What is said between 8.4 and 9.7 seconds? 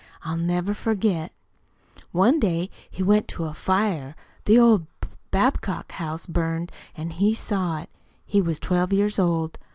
was twelve years old.